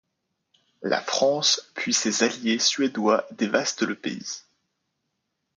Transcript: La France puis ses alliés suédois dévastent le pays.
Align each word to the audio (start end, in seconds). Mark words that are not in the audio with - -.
La 0.81 0.99
France 0.99 1.71
puis 1.75 1.93
ses 1.93 2.23
alliés 2.23 2.57
suédois 2.57 3.27
dévastent 3.33 3.83
le 3.83 3.93
pays. 3.93 4.41